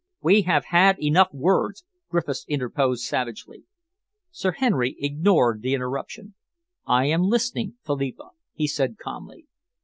[0.23, 3.65] "We have had enough words," Griffiths interposed savagely.
[4.31, 6.33] Sir Henry ignored the interruption.
[6.87, 9.45] "I am listening, Philippa," he said calmly.